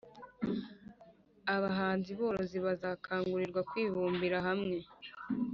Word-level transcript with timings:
abahinzi 1.55 2.11
borozi 2.19 2.57
bazakangurirwa 2.65 3.61
kwibumbira 3.69 4.37
hamwe. 4.47 4.77